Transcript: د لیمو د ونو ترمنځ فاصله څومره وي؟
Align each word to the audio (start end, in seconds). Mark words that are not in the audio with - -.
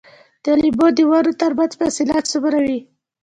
د 0.43 0.45
لیمو 0.61 0.87
د 0.97 0.99
ونو 1.09 1.31
ترمنځ 1.41 1.71
فاصله 1.79 2.17
څومره 2.31 2.59
وي؟ 2.65 2.79